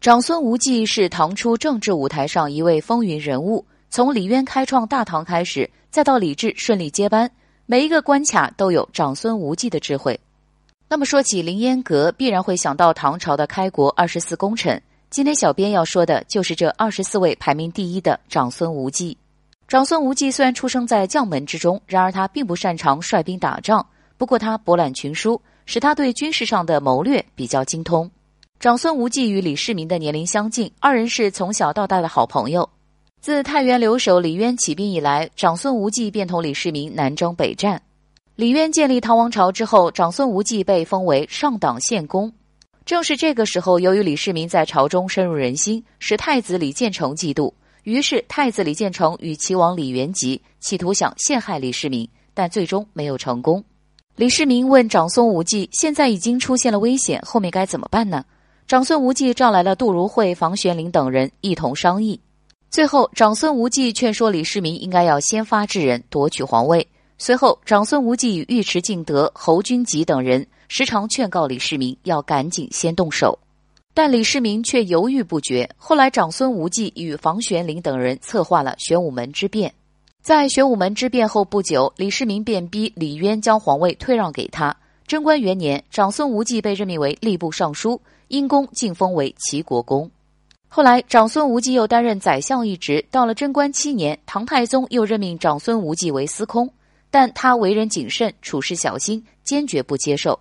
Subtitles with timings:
[0.00, 7.30] 长孙无忌是唐初政治舞台上一位风云人物，从李渊开创大唐开始，再到李治顺利接班，
[7.66, 10.18] 每一个关卡都有长孙无忌的智慧。
[10.88, 14.82] 那么说起凌烟阁，必然会想到唐朝的开国二十四功臣。
[15.10, 19.18] 今天小编要说的就是这二十四位排名第一的长孙无忌。
[19.68, 23.86] 长孙无忌虽然出生在将门之中，然而他并不擅长率兵打仗。
[24.16, 28.10] 不过他博览群书，使他对军事上的谋略比较精通。
[28.60, 32.68] 长孙无忌与李世民的年龄相近，二人是从小到大的好朋友。
[33.18, 37.80] 自太原留守李渊起兵以来，长孙无忌便同李世民南征北战。
[38.34, 42.30] 李渊建立唐王朝之后，长孙无忌被封为上党献公。
[42.84, 47.50] 正是这个时候，由于李世民在朝中深入人心，使太子李建成嫉妒，
[47.84, 53.64] 于是太子李建成与齐王李元吉企图想陷害李世民，但最终没有成功。
[54.16, 58.22] 李世民问长孙无忌：“现在已经出现了危险，后面该怎么办呢？”
[58.70, 62.20] 长孙无忌召来了杜如晦、房玄龄等人一同商议，
[62.70, 66.86] 最后长孙无忌劝说李世民应该要先发制人，夺取皇位。
[67.18, 73.36] 随后，长孙无忌与尉迟敬德、侯君集等人时常劝告李世民要赶紧先动手，
[73.92, 75.68] 但李世民却犹豫不决。
[75.76, 79.74] 后来，长孙无忌与房玄龄等人策划了玄武门之变。
[80.22, 84.76] 在玄武门之变后不久，李世民便逼李渊将皇位退让给他。
[85.10, 88.00] 贞观元年，长孙无忌被任命为吏部尚书。
[88.28, 90.08] 因功晋封为齐国公，
[90.68, 93.04] 后来长孙无忌又担任宰相一职。
[93.10, 96.72] 到了贞观七年，唐太宗又任命长孙无忌为司空，
[97.10, 100.38] 但他为人谨慎，处事小心，坚决不接受。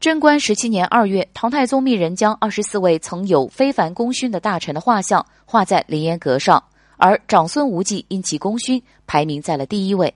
[0.00, 6.64] 贞观十七年二月，唐太宗命人将二十四位曾有非凡功勋的大臣的画像画在凌烟阁上，
[6.96, 10.14] 而长孙无忌因其功勋，排名在了第一位。